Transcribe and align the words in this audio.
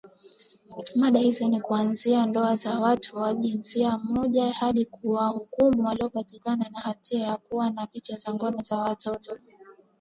mada 0.95 1.19
hizo 1.19 1.47
ni 1.47 1.61
kuanzia 1.61 2.25
ndoa 2.25 2.55
za 2.55 2.79
watu 2.79 3.17
wa 3.17 3.33
jinsia 3.33 3.97
moja 3.97 4.51
hadi 4.51 4.85
kuwahukumu 4.85 5.87
waliopatikana 5.87 6.69
na 6.69 6.79
hatia 6.79 7.19
ya 7.27 7.37
kuwa 7.37 7.69
na 7.69 7.87
picha 7.87 8.15
za 8.15 8.33
ngono 8.33 8.61
za 8.61 8.77
watoto 8.77 9.37